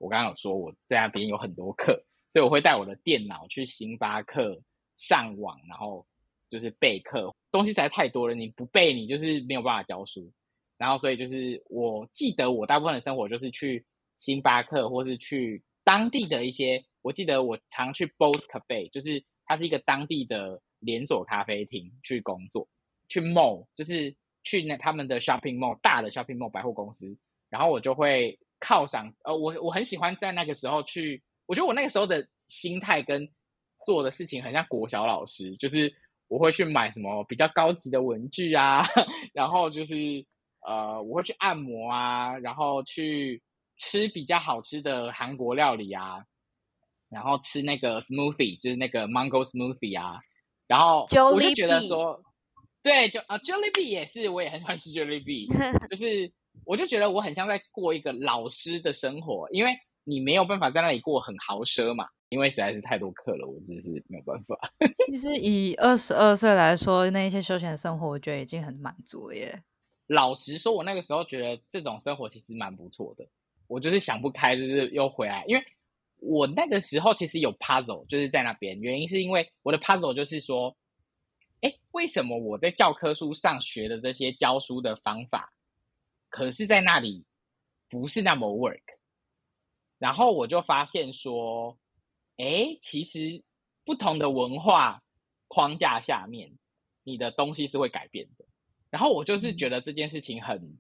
[0.00, 4.60] 我刚刚有说我在那边有很多课，所以我会带我的电脑去星巴克。
[4.98, 6.06] 上网，然后
[6.50, 10.30] 就是备课，东西实在太多了，你不备，你就是没有办法教书。
[10.76, 13.84] 然后，所以就是我记得我大部分的生活就是去
[14.18, 16.84] 星巴克，或是去当地的一些。
[17.02, 22.68] 我记得我常去 Boss Cafe，就是它是一个当地的连锁咖啡厅去工作，
[23.08, 27.16] 去 mall，就是去那他们的 shopping mall，大的 shopping mall 百货公司，
[27.48, 29.12] 然后我就会犒赏。
[29.24, 33.26] 呃，我我很喜欢在那个时候去，我觉得我那个时候的心态跟
[33.88, 35.90] 做的事情很像国小老师，就是
[36.28, 38.84] 我会去买什么比较高级的文具啊，
[39.32, 39.96] 然后就是
[40.66, 43.42] 呃，我会去按摩啊，然后去
[43.78, 46.22] 吃比较好吃的韩国料理啊。
[47.10, 50.20] 然后吃那个 smoothie，就是那个 mango smoothie 啊，
[50.66, 52.22] 然后我就觉得说，
[52.82, 55.48] 对，就啊 Jollibee 也是，我也很喜欢吃 Jollibee，
[55.88, 56.30] 就是
[56.66, 59.74] 我就觉得我很像在过一个老师的生活，因为
[60.08, 64.58] 你没有办法在那里过很豪奢嘛，因为实在是太多课了，我真是没有办法。
[65.06, 69.62] 其实以二十二岁来说，那一些休闲生活，我觉得已经很满足了耶。
[70.06, 73.26] 老实说，我那个时候觉得这种生活其实蛮不错的，
[73.66, 75.62] 我就是想不开，就是又回来，因为。
[76.20, 80.76] 我那个时候其实有 puzzle，就是在那边，原因是因为我的 puzzle 就是说，
[81.60, 85.52] 哎，为什么我在教科书上学的这些教书的方法，
[86.28, 87.24] 可是在那里
[87.88, 88.82] 不是那么 work？
[89.98, 91.76] 然后我就发现说，
[92.36, 93.42] 哎，其实
[93.84, 95.02] 不同的文化
[95.48, 96.52] 框架下面，
[97.04, 98.44] 你的东西是会改变的。
[98.90, 100.78] 然后我就是觉得这件事情很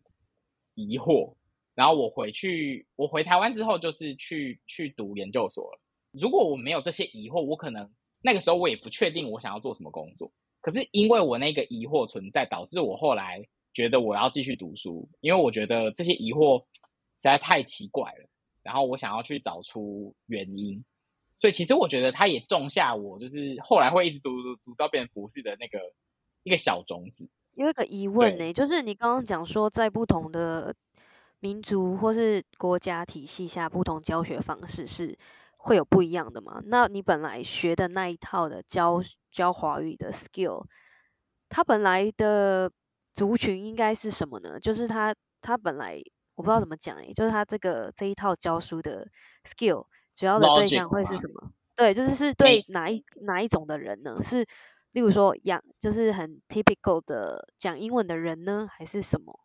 [0.74, 1.34] 疑惑。
[1.74, 5.80] 然后我回去，我回台湾之后就是去去读研究所了。
[6.10, 7.88] 如果我没有这些疑惑，我可能
[8.20, 10.32] 那个时候我也不确定我想要做什么工作。
[10.60, 16.80] 可是因为我那个疑惑存在，导致我后来觉得我要继续读书，因为我觉得这些疑惑实
[17.22, 18.28] 在太奇怪了。
[18.62, 20.84] 然后我想要去找出原因，
[21.40, 25.78] 所以其实我觉得他也种下我就是后来会一直读读读到变成博士的那个
[26.42, 27.28] 一个小种子。
[27.54, 30.74] 有一个疑问呢，就是你刚刚讲说在不同的。
[31.40, 35.16] 民族或是国家体系下，不同教学方式是
[35.56, 36.60] 会有不一样的嘛？
[36.66, 40.64] 那你本来学的那一套的教教华语的 skill，
[41.48, 42.72] 它本来的
[43.12, 44.58] 族群应该是什么呢？
[44.58, 46.02] 就是他他本来
[46.38, 49.08] 我不知道怎么讲诶，就是他这个这一套教书的
[49.44, 51.50] skill 主要的对象会是什么？
[51.74, 54.22] 对，就是是对哪一哪一种的人呢？
[54.22, 54.46] 是
[54.92, 59.40] 例如说讲就是很 typical 的讲英文的人呢，还是什么？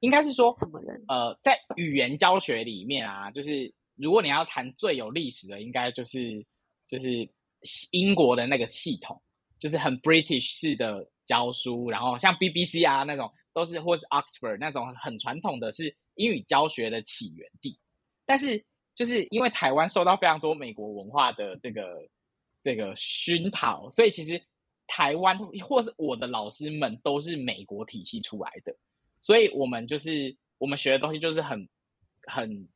[0.00, 6.42] 应该是说什么人，呃，在语言教学里面啊，就是如果你要谈最有历史的，应该就是
[6.88, 7.28] 就是
[7.90, 9.20] 英国的那个系统，
[9.60, 17.78] 就是很 British 式的教书，然后像 BBC 啊那种，都是或是 Oxford 那种很传统的是英语教学的起源地。
[18.24, 22.08] 但是就是因为台湾受到非常多美国文化的这个
[22.62, 24.42] 这个熏陶，所以其实
[24.86, 28.74] 台湾或是我的老师们都是美国体系出来的。
[29.20, 31.68] 所以我们就是我们学的东西就是很
[32.26, 32.68] 很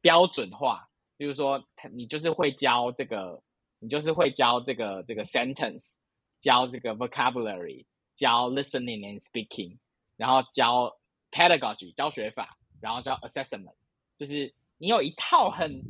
[0.00, 3.42] 标准化，比如说你就是会教这个，
[3.78, 5.92] 你就是会教这个这个 sentence，
[6.40, 7.84] 教这个 vocabulary，
[8.16, 9.78] 教 listening and speaking，
[10.16, 10.90] 然后教
[11.30, 13.74] pedagogy 教学法，然后教 assessment，
[14.16, 15.82] 就是你有一套很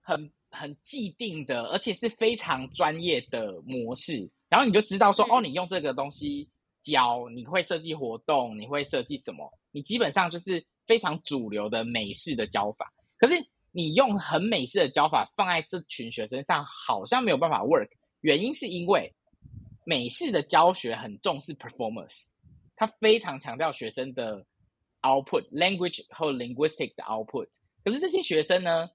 [0.00, 6.48] 很很既定的，而且是非常专业的模式，然后你就知道说哦，你用这个东西。
[6.82, 9.52] 教你会设计活动，你会设计什么？
[9.70, 12.90] 你基本上就是非常主流的美式的教法。
[13.18, 13.34] 可是
[13.70, 17.90] 你用很美式的教法放在这群学生上，好像没有办法 work。
[18.22, 19.14] 原因是因为
[19.84, 22.24] 美式的教学很重视 performance，
[22.80, 24.42] 他非常强调学生的
[25.02, 27.46] output，language 和 linguistic 的 output。
[27.84, 28.88] 可是这些学生呢，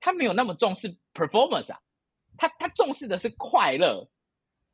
[0.00, 1.78] 他没有那么重视 performance 啊，
[2.38, 4.08] 他他重视的是快乐。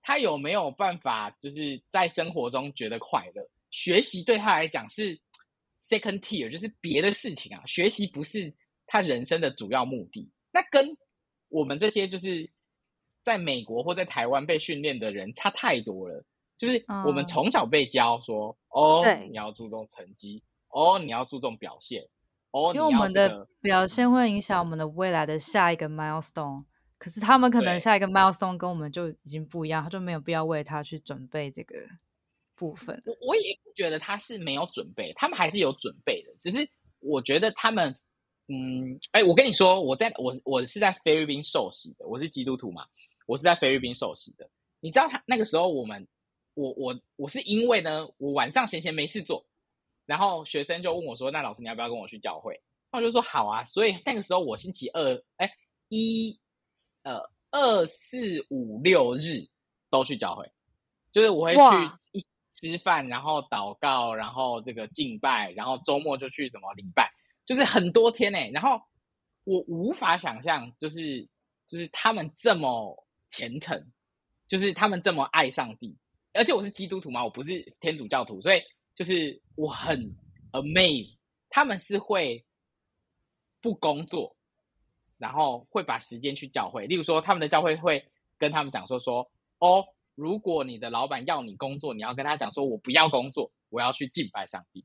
[0.00, 3.44] 他有没有办法，就是在生活中觉得快乐？
[3.72, 5.20] 学习对他来讲是
[5.88, 7.64] second tier，就是别的事情啊。
[7.66, 8.54] 学习不是
[8.86, 10.30] 他人生的主要目的。
[10.52, 10.96] 那跟
[11.48, 12.48] 我们这些就是
[13.24, 16.24] 在美国或在台湾被训练的人差太多了。
[16.62, 22.04] 就是我们从小被教说，哦，你要注重成绩，哦，你要注重表现，
[22.52, 26.64] 哦，因为我们的表现会影响我们的未来的下一个 milestone。
[26.98, 31.74] 可是他们可能下一个 milestone 跟我们就已经不一样，他就没有必要为他去准备这个
[32.54, 33.02] 部分。
[33.04, 36.32] 我我也不觉得他是没有准备，他们还是有准备的。
[36.38, 36.64] 只是
[37.00, 37.92] 我觉得他们，
[38.46, 42.86] 嗯，哎，我跟你说，我在我我是在菲律宾受洗的，我是基督徒嘛，
[43.26, 44.48] 我是在菲律宾受洗的。
[44.78, 46.06] 你知道他那个时候，我们
[46.54, 49.44] 我我我是因为呢，我晚上闲闲没事做，
[50.06, 52.60] 然后学生就问我说：“那老师你要不要跟我去教会？”
[52.92, 55.50] 那我就说：“好啊。”所以那个时候我星期二，哎，
[55.88, 56.38] 一。
[57.04, 59.44] 呃，二四五六日
[59.90, 60.48] 都去教会，
[61.10, 61.60] 就是我会去
[62.12, 67.10] 一吃饭，然后祷告，然后这个敬拜，然后周末就去什么礼拜，
[67.44, 68.38] 就是很多天呢。
[68.52, 68.80] 然后
[69.42, 71.28] 我无法想象，就是
[71.66, 73.84] 就是他们这么虔诚，
[74.46, 75.98] 就是他们这么爱上帝，
[76.34, 78.62] 而且我是基督徒嘛，我不是天主教徒，所以
[78.94, 80.14] 就是我很
[80.52, 81.18] amaze，
[81.50, 82.44] 他们是会
[83.60, 84.36] 不工作，
[85.18, 86.86] 然后会把时间去教会。
[86.86, 88.04] 例如说，他们的教会会
[88.38, 89.84] 跟他们讲说说哦。
[90.14, 94.84] 如果你的老板要你工作，你要跟他讲说：“我不要工作，我要去敬拜上帝。”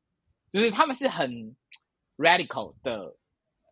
[0.50, 1.54] 就是他们是很
[2.16, 3.14] radical 的，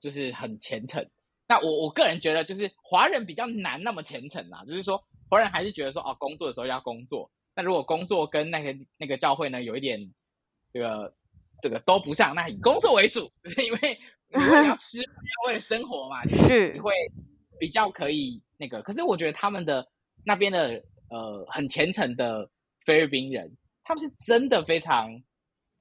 [0.02, 1.10] 就是很虔诚。
[1.48, 4.66] 那我我个人觉得，就是华人比较难那么虔诚啦。
[4.66, 7.32] 就是说，华人还是觉得说，哦，工作的时候要工作。
[7.56, 10.14] 那如果工作跟那个那个教会呢，有一点
[10.72, 11.16] 这个
[11.62, 15.00] 这个都不上，那以工作为主，就是因为你为了吃，
[15.48, 16.92] 为了生活嘛，就是你会
[17.60, 18.82] 比较可以那个。
[18.82, 19.88] 可是我觉得他们的
[20.24, 20.84] 那边的。
[21.08, 22.50] 呃，很虔诚的
[22.84, 25.08] 菲律宾人，他们是真的非常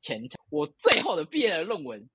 [0.02, 0.38] 虔诚。
[0.50, 2.06] 我最后的毕业的论文，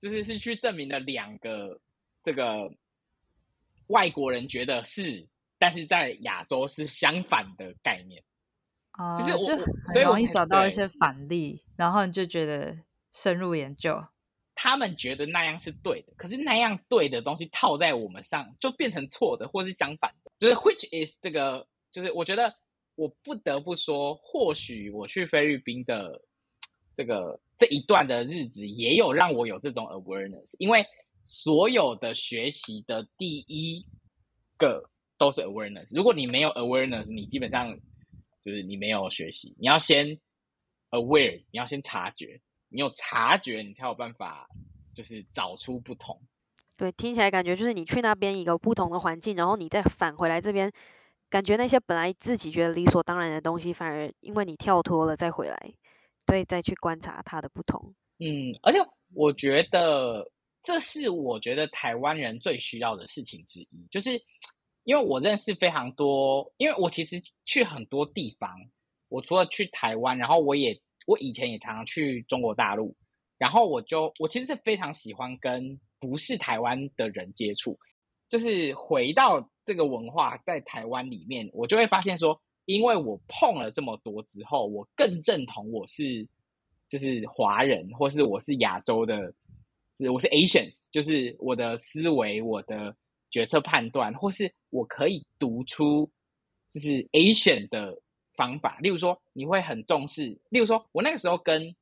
[0.00, 1.80] 就是是去证明了两个
[2.24, 2.68] 这个
[3.86, 5.24] 外国人觉得是，
[5.60, 8.20] 但是在亚洲是相反的概念。
[8.96, 12.76] 啊、呃，就是我，所以容易找到一些反例，然后你就觉得
[13.12, 14.02] 深入研究。
[14.54, 20.32] 他们觉得那样是对的，可是那样对的东西套在我们上，就变成错的，或是相反的。
[20.38, 21.66] 就是 which is 这个。
[21.92, 22.54] 就是我觉得
[22.94, 26.20] 我不得不说，或许我去菲律宾的
[26.94, 30.54] 这个这一段的日子，也有让我有这种 awareness。
[30.58, 30.84] 因为
[31.26, 33.86] 所有的学习的第一
[34.58, 35.86] 个都是 awareness。
[35.88, 37.78] 如果你没有 awareness，你基本上
[38.46, 39.52] 就是你没有学习。
[39.58, 40.06] 你要先
[40.90, 44.48] aware，你要先察觉，你有察觉，你才有办法
[44.94, 46.16] 就是找出不同。
[46.76, 50.72] 对，听起来感觉就是你去那边一个不同的环境，然后你再返回来这边。
[51.28, 55.58] 感觉那些本来自己觉得理所当然的东西，反而因为你跳脱了再回来，
[56.24, 57.92] 对，再去观察它的不同。
[58.20, 58.78] 嗯，而且
[59.12, 60.24] 我觉得
[60.62, 64.10] 这是我觉得台湾人最需要的事情之一，就是
[64.86, 68.50] 因为我认识非常多，因为我其实去很多地方，
[69.10, 72.96] 我除了去台湾，然后我也我以前也常常去中国大陆，
[73.36, 77.78] 然后我就我其实是非常喜欢跟不是台湾的人接触，
[78.30, 79.46] 就是回到。
[79.66, 86.24] 这个文化在台湾里面，我就会发现说，因为我碰了这么多之后，我更认同我是
[86.88, 89.34] 就是华人，或是我是亚洲的，
[89.98, 92.94] 是我是 Asians，就是我的思维、我的
[93.36, 96.10] 决策判断，或是我可以读出
[96.70, 97.94] 就是 Asian 的
[98.34, 98.78] 方法。
[98.80, 101.76] 例如说，你会很重视，例如说我那个时候跟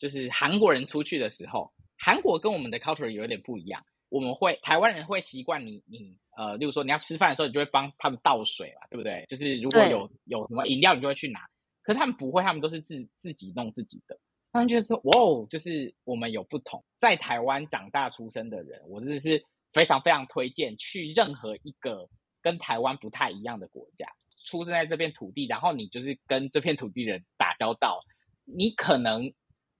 [0.00, 6.18] 就是韩国人出去的时候，韩国跟我们的 culture 有点不一样，我们会台湾人会习惯你你。
[6.36, 9.26] 呃，例如说你要吃饭的时候，你就会帮他们倒水嘛，对不对？
[9.28, 11.40] 就是如果有有什么饮料，你就会去拿。
[11.82, 14.18] 可是他们不会，他们都是自自己弄自己的。
[14.52, 16.82] 他们就是说，哇哦，就是我们有不同。
[16.98, 22.08] 在台湾长大出生的人，我真的是非常非常推荐去任何一个
[22.42, 24.06] 跟台湾不太一样的国家，
[24.46, 28.00] 出生在这片土地，然后你就是跟这片土地人打交道，
[28.44, 29.32] 你可能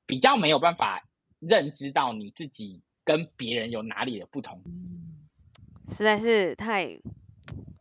[0.07, 1.03] 比较没有办法
[1.39, 4.63] 认知到你自己跟别人有哪里的不同。
[5.89, 7.01] 实在是太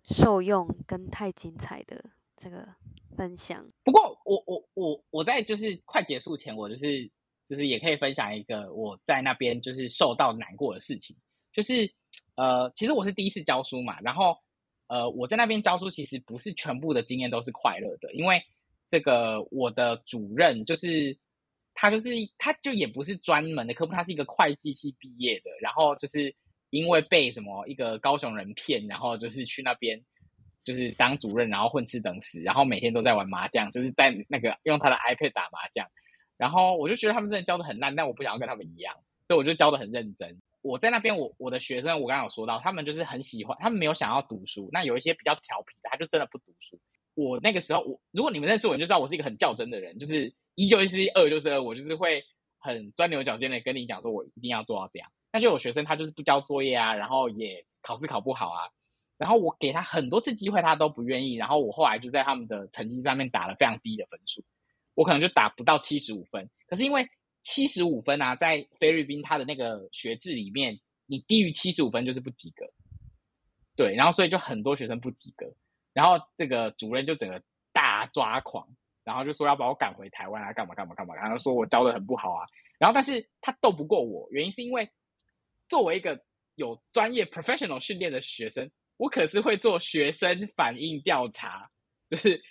[0.07, 2.03] 受用跟太精彩的
[2.35, 2.67] 这个
[3.15, 3.67] 分享。
[3.83, 7.11] 不过我我我我在就是快结束前，我就是
[7.45, 11.15] 就是也可以分享一个我在那边就是受到难过的事情，
[11.51, 11.93] 就是
[12.35, 14.37] 呃，其实我是第一次教书嘛，然后
[14.87, 18.41] 呃，我在那边教书其实不是全部的经验都是快乐的，因为
[18.89, 21.17] 这个我的主任就是
[21.73, 26.35] 他就是他就也不是专门的科目，他是一个会计系毕业的，然后就是。
[26.71, 29.99] 因为被什么一个高雄人骗，然后就是去那边，
[30.63, 35.87] 就是当主任，然后混吃等死，然后每天都在玩麻将，就是在那个用他的 iPad 打麻将。
[36.37, 38.93] 然后我就觉得他们真的教的很烂，但我不想要跟他们一样，
[39.27, 40.39] 所以我就教的很认真。
[40.61, 44.69] 我在那边，我我的学生，我刚刚有说到，他们就是很喜欢，他们没有想要读书。
[44.71, 46.79] 那有一些比较调皮的，他就真的不读书。
[47.15, 52.23] 我那个时候，我如果你们认识我，你就知道我是一个很较真的人，就是一就是一，二就是二，我就是会
[52.57, 55.09] 很钻牛角尖的跟你讲说，我一定要做到这样。
[55.31, 58.69] 那就有学生他就是不交作业啊，然后也考试考不好啊，
[59.17, 61.35] 然后我给他很多次机会，他都不愿意。
[61.35, 64.43] 然后我后来就在他们的成绩上面打了非常低的分数，
[64.95, 66.49] 我可能就打不到七十五分。
[66.67, 67.07] 可是因为
[67.41, 72.65] 七十五分啊，在菲律宾他的那个学制里面，你低于七十五分就是不及格。
[73.75, 75.45] 对，然后所以就很多学生不及格，
[75.93, 78.67] 然后这个主任就整个大抓狂，
[79.03, 82.45] 然后就说要把我赶回台湾啊，干嘛干嘛干嘛，然后说我教的很不好啊，
[82.77, 84.89] 然后但是他斗不过我，原因是因为。
[85.67, 86.19] 作为一个
[86.55, 88.67] 有专业 professional 训练的学生，
[88.97, 91.69] 我可是会做学生反应调查，
[92.09, 92.41] 就是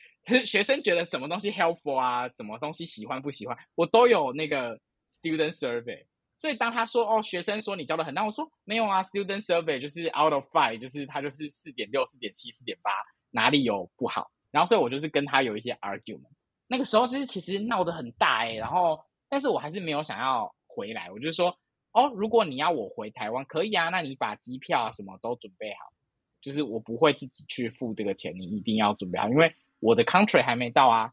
[0.45, 4.79] 学生觉得什么东西 helpful 啊，什么东西喜欢不喜欢，我都有那个
[5.13, 6.05] student survey。
[6.37, 12.91] 所以当他说哦，学生说你教的很烂，我说没有啊，student survey 就是 out of five，就是他就是四点六、四点七、四点八，
[13.31, 14.31] 哪里有不好？
[14.51, 16.31] 然后所以我就是跟他有一些 argument。
[16.69, 21.57] 那个时候就是其实闹得很大哎、然后但是我还是没有想要回来，我就说
[21.93, 25.93] 哦，如果你要我回台湾可以啊，那你把机票啊什么都准备好，
[26.41, 31.13] 就是我不会自己去付这个钱，你一定要准备好，因为我的 country 还没到啊，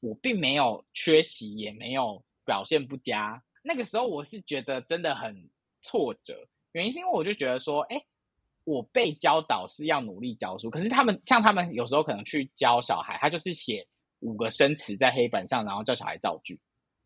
[0.00, 3.42] 我并没有缺席，也没有表现不佳。
[3.62, 5.48] 那个时候我是觉得真的很
[5.82, 8.02] 挫折，原因是因为我就觉得说，哎，
[8.64, 13.86] 我被教导是要努力教书，可是他们像他们有时候可能去教小孩，他就是写
[14.20, 16.60] 五个生词在黑板上，然后叫小孩造句，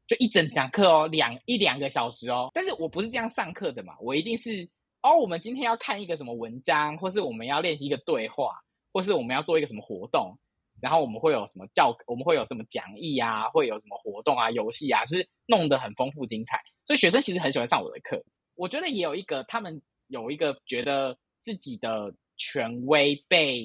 [0.06, 2.50] 就一整堂课哦，两一两个小时哦。
[2.52, 4.68] 但是我不是这样上课的嘛，我一定是
[5.02, 8.58] 哦，我们今天要看一个什么文章，或是我们要练习一个对话，
[8.92, 10.36] 或是我们要做一个什么活动。
[10.80, 16.60] 然后我们会有什么教，我们会有什么讲义啊，会有什么活动啊、游戏啊，就是弄得很丰富精彩。
[16.84, 18.22] 所以学生其实很喜欢上我的课。
[18.54, 23.64] 我觉得也有一个，他们有一个觉得自己的权威被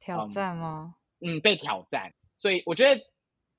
[0.00, 0.94] 挑战吗？
[1.20, 2.12] 嗯，嗯，被挑战。
[2.36, 3.00] 所以我觉得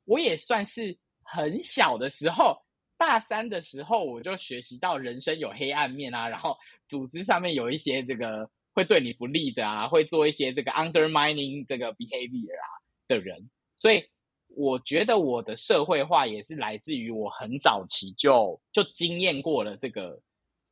[0.06, 2.58] 我也算是很小的时候，
[2.98, 6.58] 大三的时候我就学习到人生有黑暗面啊，然后
[6.88, 8.50] 组织上面有一些这个。
[8.74, 12.68] 会对你不利的啊，会做一些这个 undermining 这个 behavior 啊
[13.08, 14.06] 的人，所以
[14.48, 20.22] 我觉得我的社会化也是来自于我很早期就就经验过了这个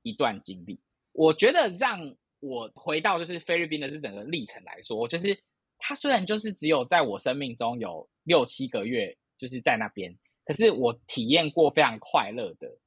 [0.02, 0.80] 一段经历。
[1.12, 5.38] 我觉得让我回到就是菲律宾的这整个历程来说，就是
[5.78, 12.78] 他虽然就是只有在我生命中有六七个月就是在那边，可是我体验过非常快乐的。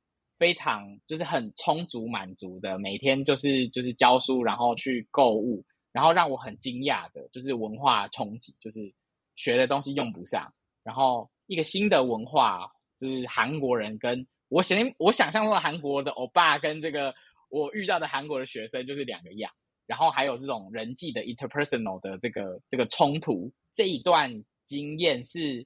[0.43, 8.93] 非常就是很充足满足的，每天就是就是教书，然后去购物，然后让我很惊讶的，就是文化冲击，就是
[9.37, 12.69] 学的东西用不上，然后一个新的文化，
[12.99, 17.15] 就是韩国人跟我想我想象中的韩国的欧巴跟这个
[17.49, 19.53] 我遇到的韩国的学生就是两个样，
[19.87, 25.65] 然后还有这种人际的 interpersonal 的这个这个冲突，这一段经验是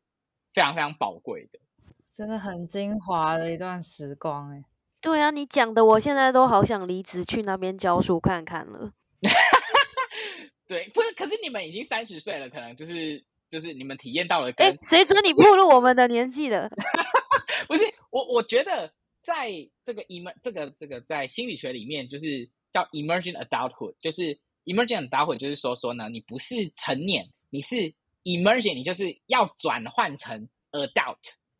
[0.53, 1.59] 非常非常宝贵的。
[2.07, 4.65] 真的很精华的一段时光哎，
[5.01, 8.93] 对啊，你讲的我现在都好想离职去那边教书看看了。
[10.67, 14.67] 对，不是，可是你们已经三十岁了，可能就是就是你们体验到了跟。
[14.67, 16.71] 哎，谁准你步入我们的年纪的？
[17.69, 18.93] 不是，我我觉得
[19.23, 19.51] 在
[19.85, 27.77] 这个 emer 这个这个在心理学里面就是叫 emerging adulthood，就是 emerging adulthood，就是说说呢，你不是成年，你是
[28.25, 31.17] emerging，你就是要转换成 adult。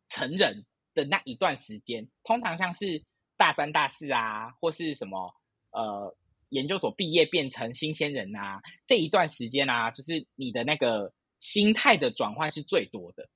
[0.07, 3.03] 成人的那一段时间，通常像是
[3.35, 5.33] 大三、大四啊，或是什么
[5.71, 6.15] 呃
[6.49, 13.27] 研究所毕业变成新鲜人啊，这一段时间啊，就是你的那个心态的转换是最多的。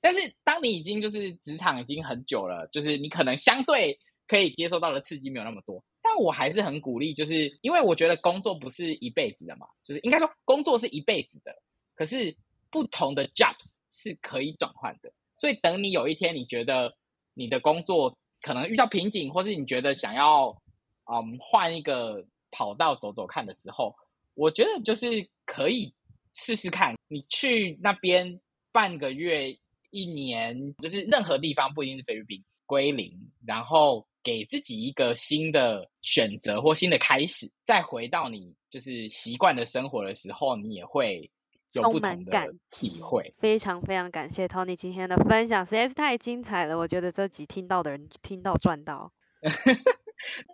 [0.00, 5.84] 但是当你已经就是职场已经很久了，就是你可能相对可以接受到的刺激没有那么多。
[6.02, 11.54] 但我还是很鼓励，就是因为我觉得工作不是一辈子的嘛，就是应该说工作是一辈子的，
[11.94, 12.36] 可是
[12.70, 15.12] 不同的 jobs 是可以转换的。
[15.42, 16.94] 所以，等你有一天你觉得
[17.34, 20.56] 你的工作可能遇到瓶颈，或是你觉得想要
[21.12, 23.92] 嗯换一个跑道走走看的时候，
[24.34, 25.92] 我觉得就是可以
[26.32, 26.94] 试试看。
[27.08, 28.40] 你去那边
[28.70, 29.58] 半个月、
[29.90, 33.12] 一年，就是任何地方，不一定是菲律宾，归零，
[33.44, 41.28] 然后给自己一个新的选择或新的开始，再回到你就是习惯的生活的时候，你也会。
[41.72, 43.00] 充满感激，
[43.38, 46.76] 非常非常感谢 Tony 今天的分享，实在是太精彩了。
[46.76, 49.12] 我觉得这集听到的人听到赚到，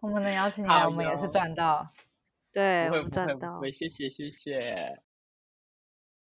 [0.00, 1.88] 我们能邀请你来，我们也是赚到，
[2.52, 5.02] 对，我们赚到，谢谢谢谢。